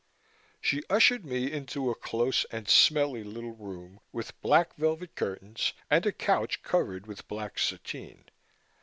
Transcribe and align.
She 0.59 0.81
ushered 0.89 1.27
me 1.27 1.51
into 1.51 1.91
a 1.91 1.95
close 1.95 2.43
and 2.45 2.67
smelly 2.67 3.23
little 3.23 3.51
room, 3.53 3.99
with 4.11 4.41
black 4.41 4.73
velvet 4.75 5.13
curtains 5.13 5.73
and 5.91 6.07
a 6.07 6.11
couch 6.11 6.63
covered 6.63 7.05
with 7.05 7.27
black 7.27 7.59
sateen. 7.59 8.25